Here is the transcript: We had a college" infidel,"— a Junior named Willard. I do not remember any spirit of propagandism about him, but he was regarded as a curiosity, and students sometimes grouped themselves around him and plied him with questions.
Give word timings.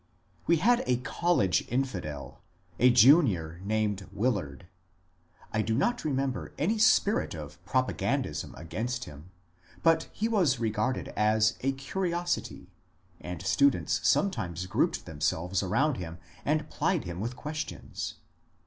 We 0.47 0.57
had 0.57 0.83
a 0.87 0.97
college" 0.97 1.63
infidel,"— 1.69 2.41
a 2.79 2.89
Junior 2.89 3.61
named 3.63 4.07
Willard. 4.11 4.65
I 5.53 5.61
do 5.61 5.75
not 5.75 6.03
remember 6.03 6.55
any 6.57 6.79
spirit 6.79 7.35
of 7.35 7.63
propagandism 7.65 8.55
about 8.55 9.03
him, 9.03 9.29
but 9.83 10.09
he 10.11 10.27
was 10.27 10.57
regarded 10.59 11.09
as 11.09 11.55
a 11.61 11.73
curiosity, 11.73 12.71
and 13.19 13.43
students 13.43 13.99
sometimes 14.01 14.65
grouped 14.65 15.05
themselves 15.05 15.61
around 15.61 15.97
him 15.97 16.17
and 16.45 16.67
plied 16.67 17.03
him 17.03 17.19
with 17.19 17.35
questions. 17.35 18.15